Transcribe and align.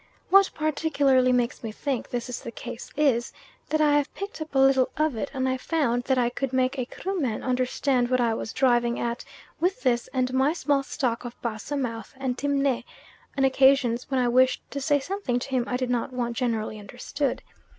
What 0.31 0.49
particularly 0.55 1.31
makes 1.31 1.61
me 1.63 1.71
think 1.71 2.09
this 2.09 2.27
is 2.27 2.41
the 2.41 2.49
case 2.51 2.89
is, 2.97 3.31
that 3.69 3.81
I 3.81 3.97
have 3.97 4.11
picked 4.15 4.41
up 4.41 4.55
a 4.55 4.57
little 4.57 4.89
of 4.97 5.15
it, 5.15 5.29
and 5.31 5.47
I 5.47 5.57
found 5.57 6.05
that 6.05 6.17
I 6.17 6.27
could 6.29 6.53
make 6.53 6.79
a 6.79 6.87
Kruman 6.87 7.43
understand 7.43 8.09
what 8.09 8.19
I 8.19 8.33
was 8.33 8.51
driving 8.51 8.99
at 8.99 9.23
with 9.59 9.83
this 9.83 10.09
and 10.11 10.33
my 10.33 10.53
small 10.53 10.81
stock 10.81 11.23
of 11.23 11.39
Bassa 11.43 11.77
mouth 11.77 12.15
and 12.17 12.35
Timneh, 12.35 12.81
on 13.37 13.43
occasions 13.45 14.09
when 14.09 14.19
I 14.19 14.27
wished 14.27 14.63
to 14.71 14.81
say 14.81 14.99
something 14.99 15.37
to 15.37 15.49
him 15.49 15.65
I 15.67 15.77
did 15.77 15.91
not 15.91 16.11
want 16.11 16.35
generally 16.35 16.79
understood. 16.79 17.43